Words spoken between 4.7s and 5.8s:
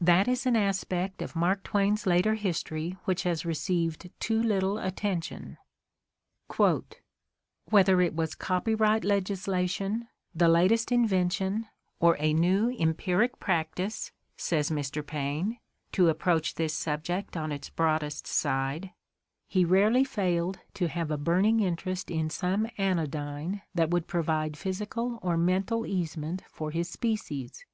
atten tion.